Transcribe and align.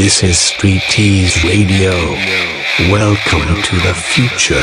This 0.00 0.22
is 0.22 0.38
Street 0.38 0.82
Tease 0.88 1.42
Radio. 1.42 1.90
Welcome 2.88 3.60
to 3.62 3.76
the 3.80 3.92
future. 3.94 4.54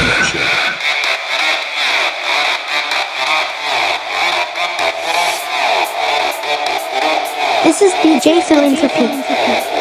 This 7.65 7.81
is 7.81 7.91
DJ 7.95 8.41
Philanthropy. 8.47 9.74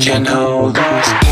Can 0.00 0.26
hold 0.26 0.76
us. 0.76 1.27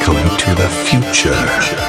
Welcome 0.00 0.38
to 0.38 0.54
the 0.54 0.68
future. 0.86 1.79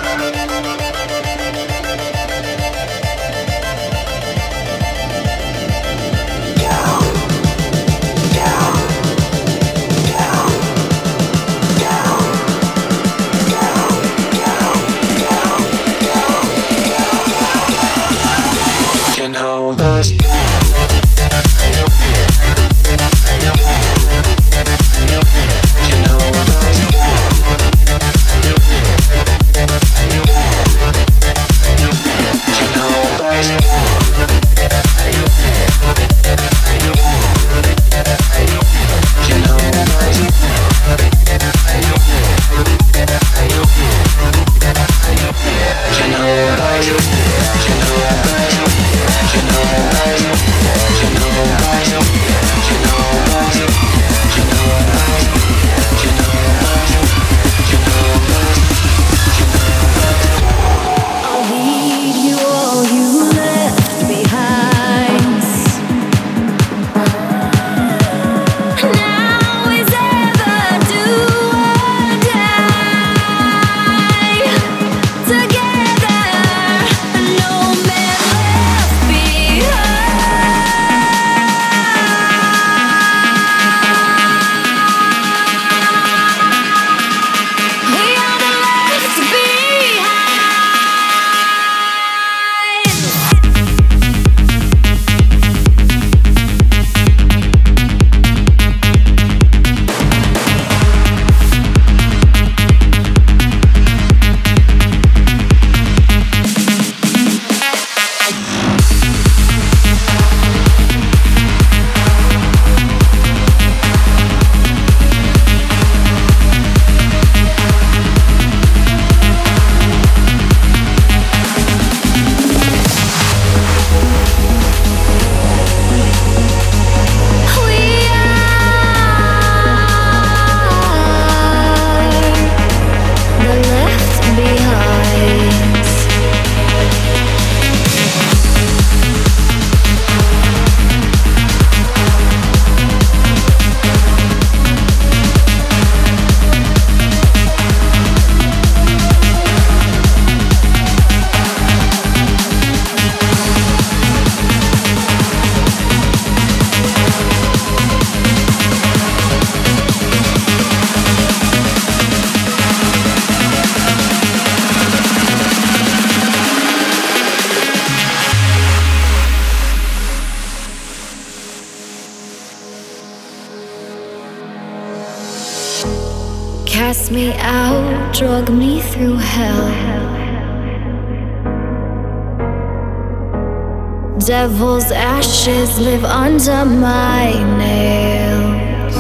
Devil's 184.26 184.92
ashes 184.92 185.78
live 185.80 186.06
under 186.06 186.64
my 186.64 187.32
nails. 187.58 188.96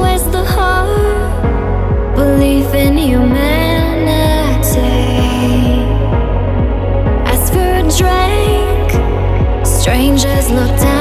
Where's 0.00 0.24
the 0.34 0.44
heart? 0.44 2.16
Belief 2.16 2.72
in 2.72 2.96
humanity. 2.96 4.78
Ask 7.32 7.52
for 7.52 7.70
a 7.82 7.84
drink. 8.00 8.88
Strangers 9.66 10.50
look 10.50 10.74
down 10.80 10.93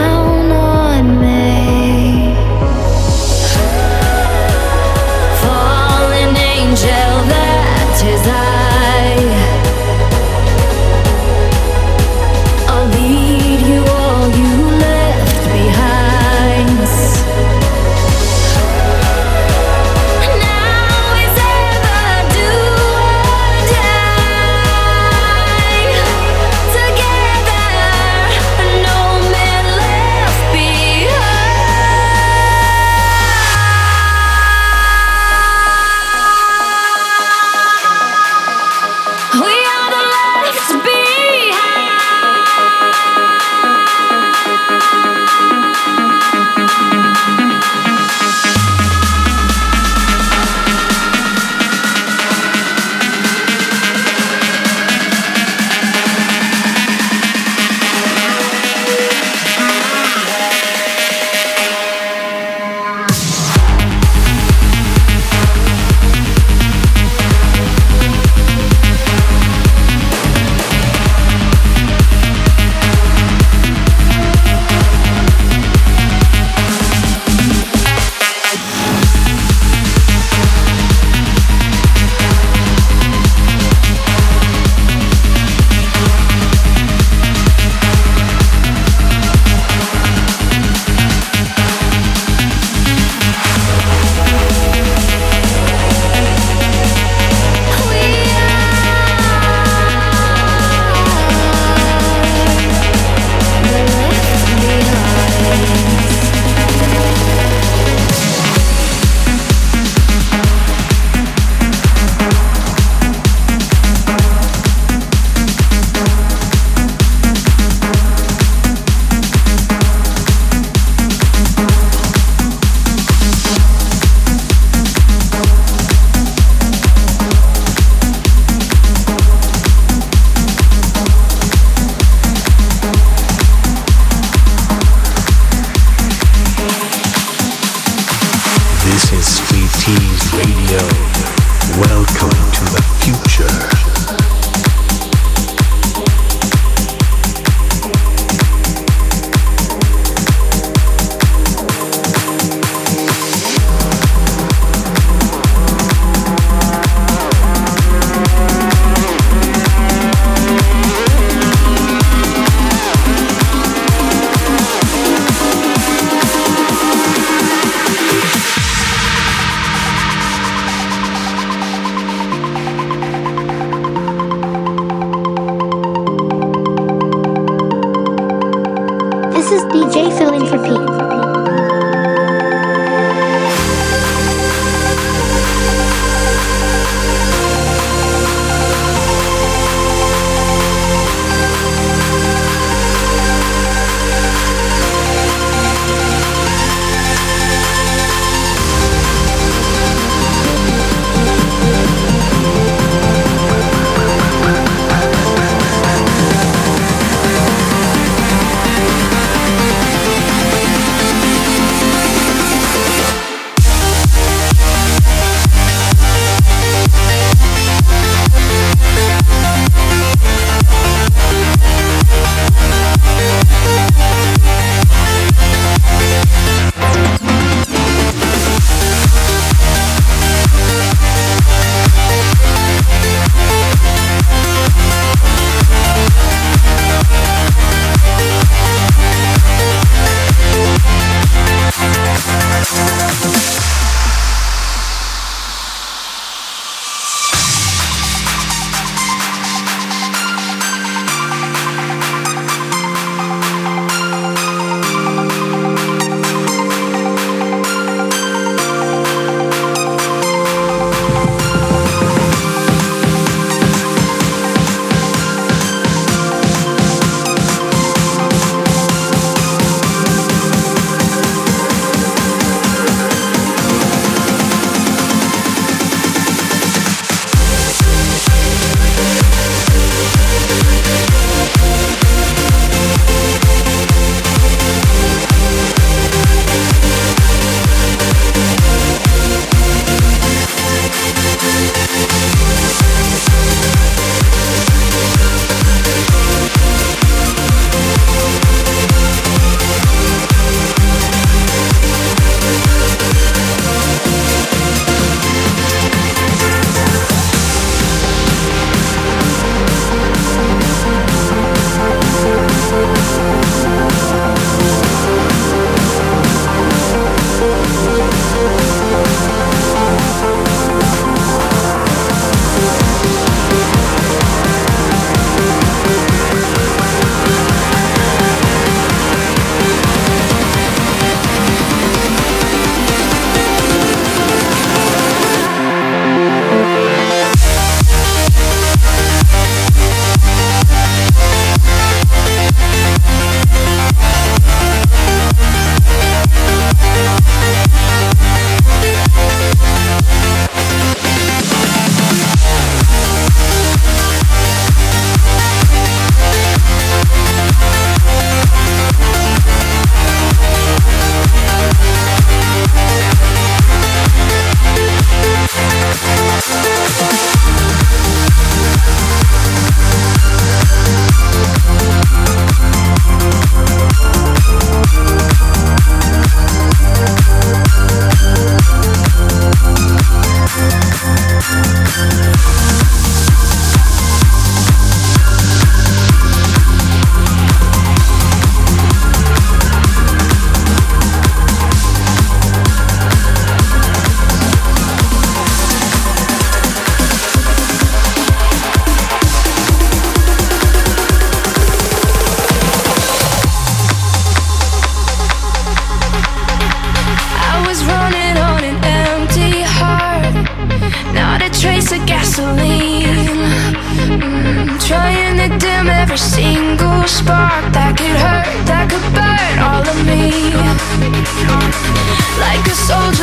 Like 422.40 422.68
a 422.68 422.76
soldier 422.76 423.23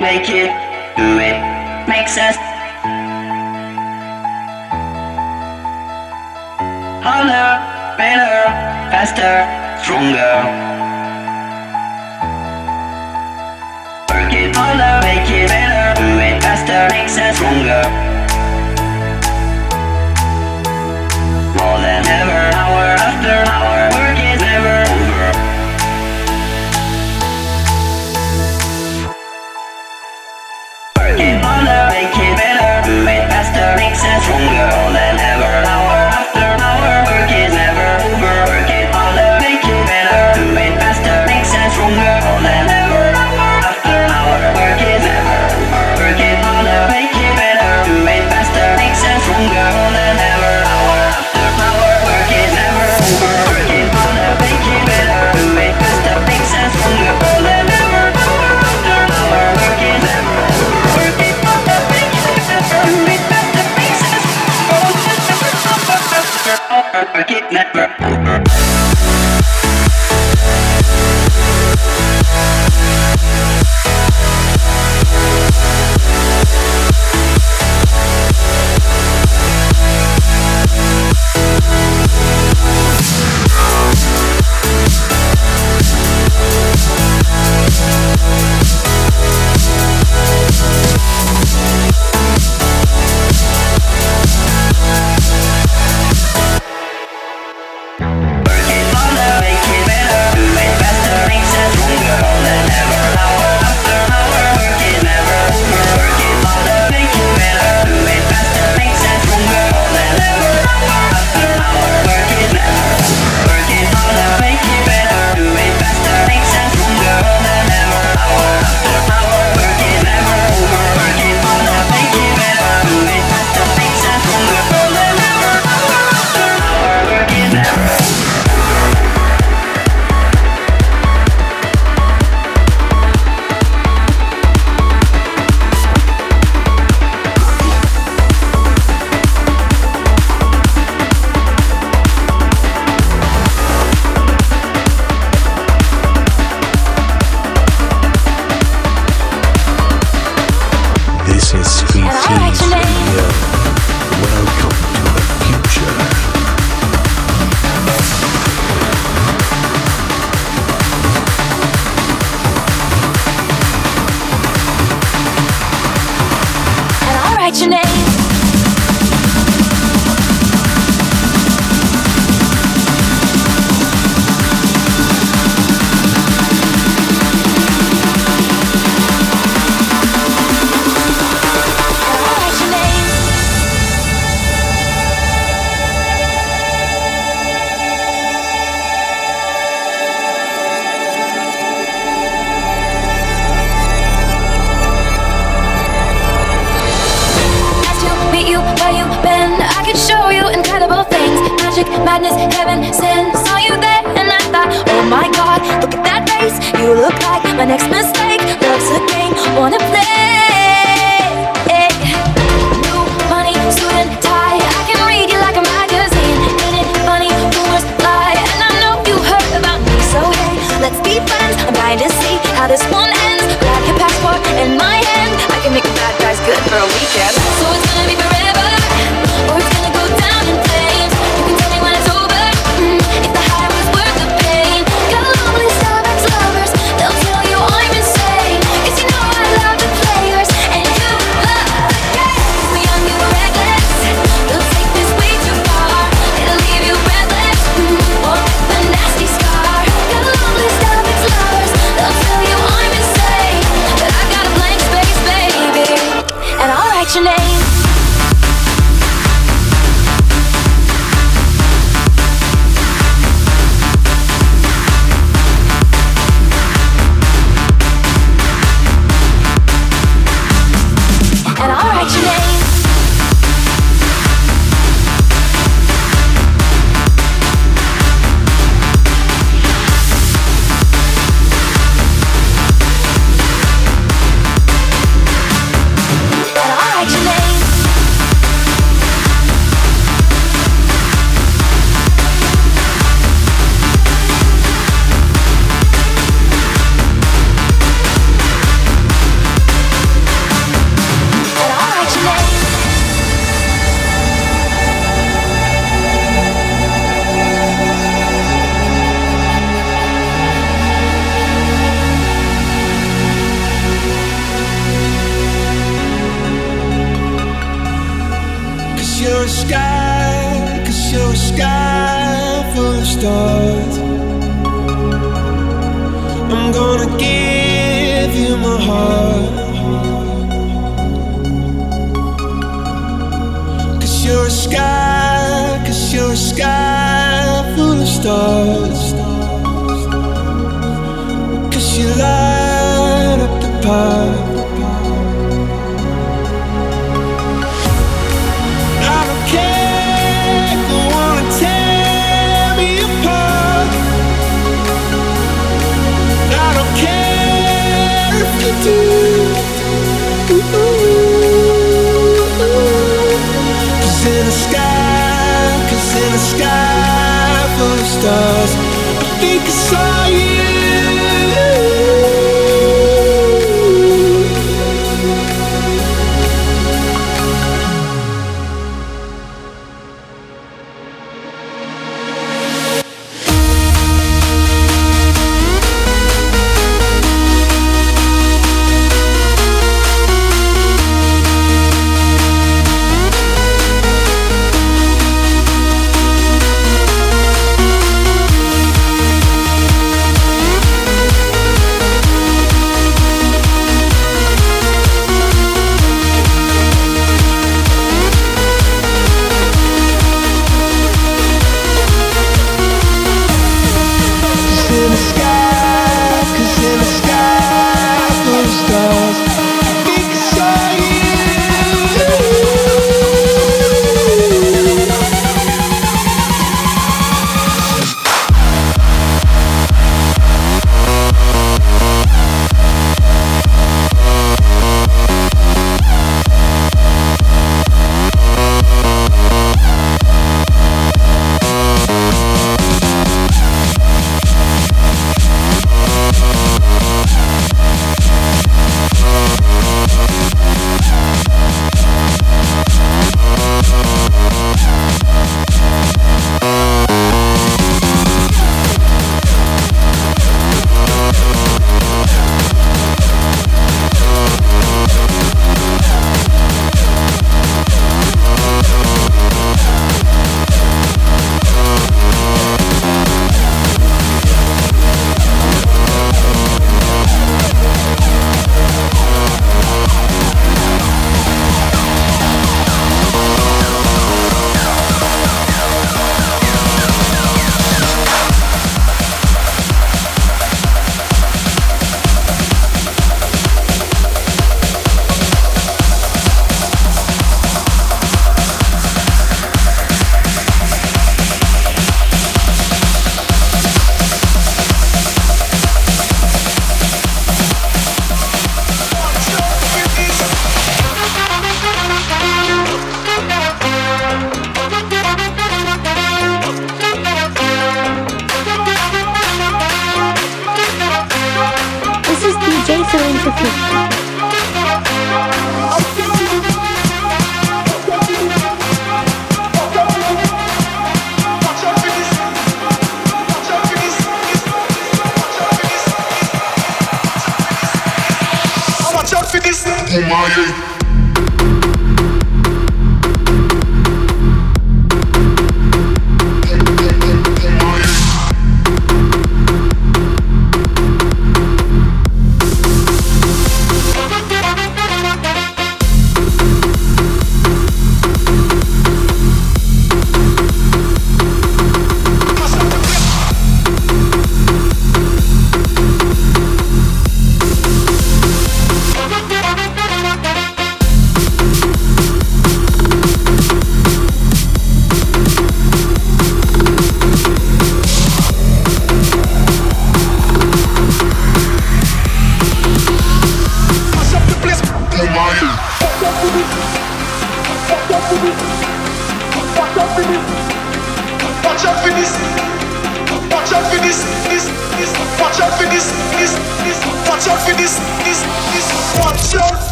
make 0.00 0.28
it, 0.30 0.50
harder, 7.02 7.96
better, 7.98 8.44
faster, 8.90 9.82
stronger. 9.82 10.55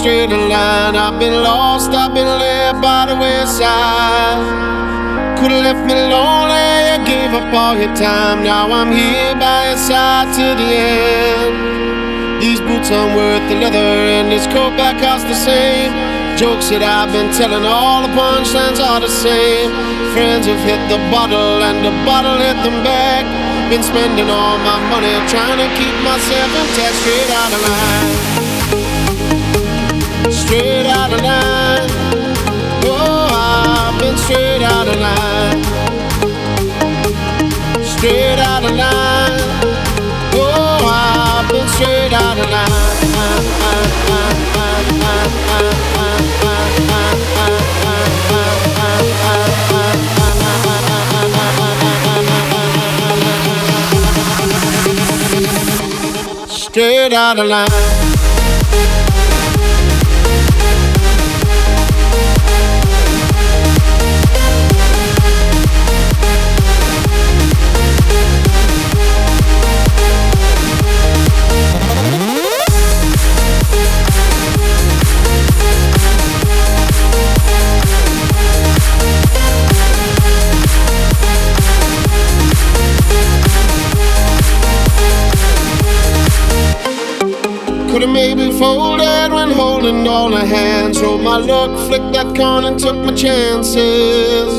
Straight 0.00 0.30
line. 0.30 0.96
I've 0.96 1.18
been 1.20 1.42
lost, 1.44 1.92
I've 1.92 2.14
been 2.14 2.26
led 2.26 2.80
by 2.80 3.04
the 3.04 3.16
wayside. 3.20 4.40
Could've 5.36 5.60
left 5.60 5.84
me 5.84 5.92
lonely, 5.92 6.70
you 6.88 6.98
gave 7.04 7.32
up 7.36 7.52
all 7.52 7.76
your 7.76 7.92
time. 7.92 8.40
Now 8.42 8.72
I'm 8.72 8.88
here 8.88 9.36
by 9.36 9.68
your 9.68 9.76
side 9.76 10.32
to 10.40 10.46
the 10.56 10.70
end. 10.72 11.54
These 12.40 12.60
boots 12.64 12.88
aren't 12.88 13.12
worth 13.12 13.44
the 13.52 13.60
leather, 13.60 13.92
and 14.16 14.32
this 14.32 14.48
coat 14.48 14.72
back 14.80 14.96
costs 15.04 15.28
the 15.28 15.36
same. 15.36 15.92
Jokes 16.40 16.72
that 16.72 16.80
I've 16.80 17.12
been 17.12 17.28
telling, 17.36 17.68
all 17.68 18.00
the 18.00 18.12
punchlines 18.16 18.80
are 18.80 19.04
the 19.04 19.12
same. 19.12 19.68
Friends 20.16 20.48
have 20.48 20.64
hit 20.64 20.80
the 20.88 20.96
bottle, 21.12 21.60
and 21.60 21.84
the 21.84 21.92
bottle 22.08 22.40
hit 22.40 22.56
them 22.64 22.80
back. 22.80 23.28
Been 23.68 23.84
spending 23.84 24.32
all 24.32 24.56
my 24.64 24.80
money 24.88 25.12
trying 25.28 25.60
to 25.60 25.68
keep 25.76 25.96
myself 26.00 26.48
intact, 26.56 26.96
straight 27.04 27.30
out 27.36 27.52
of 27.52 27.60
line 27.60 28.39
straight 30.32 30.86
out 30.86 31.12
of 31.12 31.20
line. 31.20 31.90
Oh, 32.84 33.28
I've 33.30 34.00
been 34.00 34.16
straight 34.16 34.62
line. 35.00 35.62
Straight 37.84 38.38
line. 38.76 39.40
Oh, 40.34 40.78
I've 40.86 41.50
been 41.50 41.68
straight 41.68 42.12
line. 42.50 42.70
Straight 56.48 57.12
line. 57.46 58.09
Folded 88.60 89.32
when 89.32 89.50
holding 89.50 90.06
all 90.06 90.30
the 90.30 90.44
hands. 90.44 91.00
Rolled 91.00 91.22
my 91.22 91.38
luck, 91.38 91.70
flicked 91.88 92.12
that 92.12 92.36
coin 92.36 92.66
and 92.66 92.78
took 92.78 92.96
my 92.96 93.14
chances. 93.14 94.52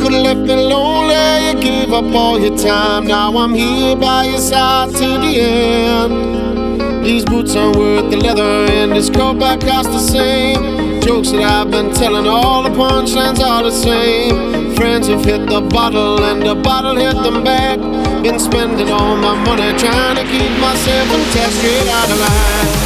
Could've 0.00 0.22
left 0.22 0.40
me 0.40 0.56
lonely, 0.56 1.24
you 1.46 1.60
gave 1.60 1.92
up 1.92 2.14
all 2.14 2.40
your 2.40 2.56
time. 2.56 3.06
Now 3.06 3.36
I'm 3.36 3.52
here 3.52 3.94
by 3.94 4.24
your 4.24 4.38
side 4.38 4.88
to 5.00 5.08
the 5.24 5.32
end. 5.38 7.04
These 7.04 7.26
boots 7.26 7.54
aren't 7.54 7.76
worth 7.76 8.10
the 8.10 8.16
leather, 8.16 8.72
and 8.72 8.92
this 8.92 9.10
coat 9.10 9.38
back 9.38 9.60
costs 9.60 9.92
the 9.92 9.98
same. 9.98 11.02
Jokes 11.02 11.30
that 11.32 11.42
I've 11.42 11.70
been 11.70 11.92
telling, 11.92 12.26
all 12.26 12.62
the 12.62 12.70
punchlines 12.70 13.40
are 13.40 13.62
the 13.62 13.70
same. 13.70 14.74
Friends 14.76 15.08
have 15.08 15.24
hit 15.26 15.46
the 15.46 15.60
bottle, 15.60 16.24
and 16.24 16.40
the 16.40 16.54
bottle 16.54 16.96
hit 16.96 17.16
them 17.22 17.44
back. 17.44 17.78
Been 18.22 18.38
spending 18.38 18.88
all 18.88 19.16
my 19.16 19.34
money 19.44 19.78
trying 19.78 20.16
to 20.16 20.24
keep 20.32 20.52
myself 20.58 21.06
intact, 21.16 21.52
straight 21.52 21.88
out 21.88 22.10
of 22.10 22.18
line. 22.18 22.79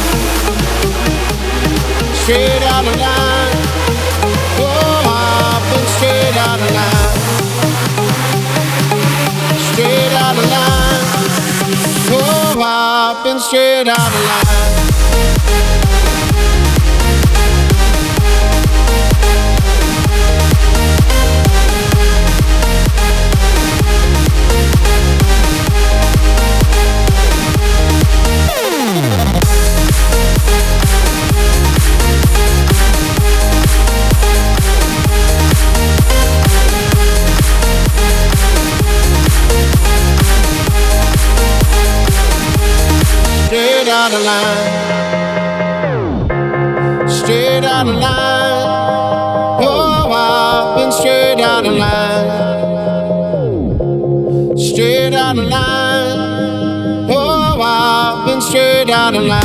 Straight 2.25 2.63
out 2.63 2.87
of 2.87 2.95
line. 2.95 3.53
Oh, 4.57 5.03
I've 5.05 5.61
been 5.71 5.85
straight 5.85 6.35
out 6.35 6.59
of 6.59 6.71
line. 6.73 7.19
Straight 9.59 10.13
out 10.23 10.35
of 10.35 10.45
line. 10.49 11.05
Oh, 12.09 12.57
I've 12.65 13.23
been 13.23 13.39
straight 13.39 13.87
out 13.87 13.99
of 13.99 14.23
line. 14.25 14.84
Out 44.05 44.13
of 44.13 44.21
line. 44.21 44.69
Straight 47.09 47.65
out 47.65 47.87
of 47.87 47.95
line. 47.95 48.67
Oh, 49.65 50.11
I've 50.11 50.75
been 50.77 50.91
straight 50.91 51.41
out 51.41 51.65
of 51.65 51.73
line. 51.73 52.27
Straight 54.57 55.13
out 55.15 55.37
of 55.39 55.45
line. 55.45 57.09
Oh, 57.09 57.59
I've 57.59 58.27
been 58.27 58.41
straight 58.41 58.91
out 58.91 59.15
of 59.15 59.23
line. 59.23 59.44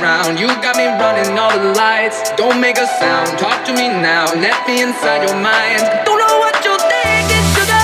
around. 0.00 0.38
You 0.38 0.48
got 0.62 0.76
me 0.76 0.86
running 0.86 1.38
all 1.38 1.56
the 1.58 1.72
lights. 1.74 2.30
Don't 2.36 2.60
make 2.60 2.78
a 2.78 2.86
sound. 3.00 3.38
Talk 3.38 3.64
to 3.66 3.72
me 3.72 3.88
now. 3.88 4.26
Let 4.34 4.66
me 4.66 4.82
inside 4.82 5.22
your 5.28 5.38
mind. 5.40 5.82
Don't 6.04 6.18
know 6.18 6.38
what 6.38 6.54
you're 6.64 6.84
thinking, 6.92 7.44
sugar. 7.56 7.82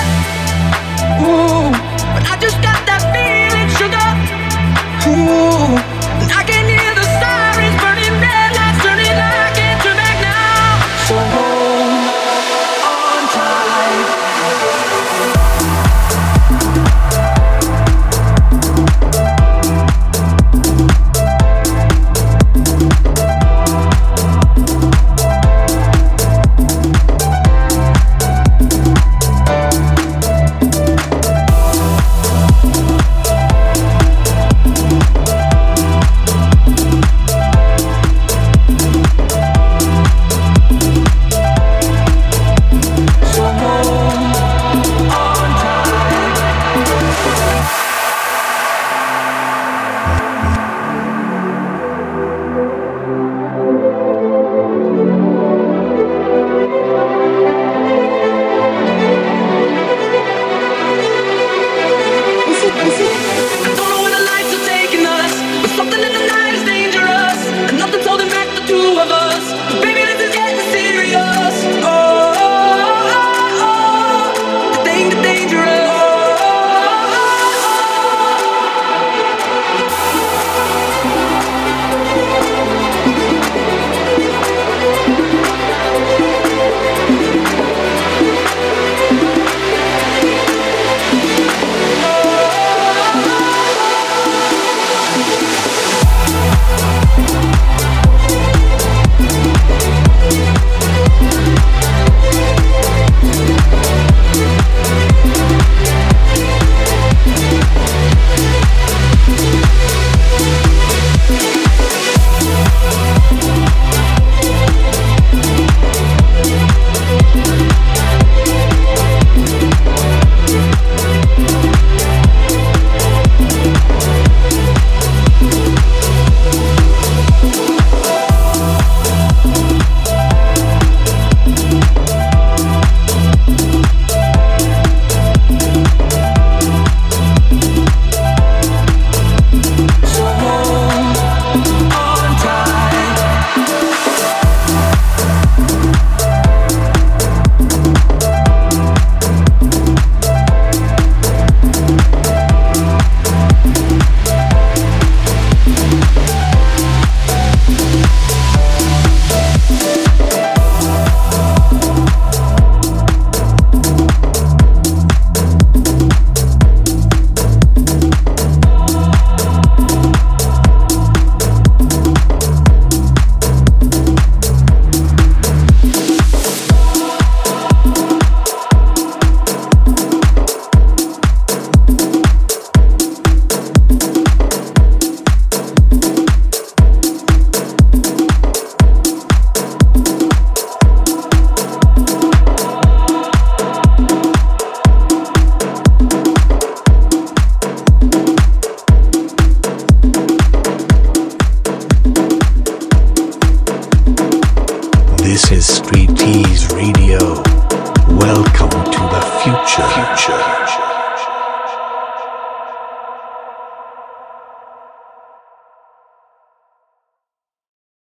Ooh, 1.25 1.71
but 2.13 2.23
I 2.29 2.37
just 2.39 2.59
got 2.61 2.79
that 2.89 3.01
feeling, 3.13 3.69
sugar. 3.79 4.07
Ooh. 5.09 5.62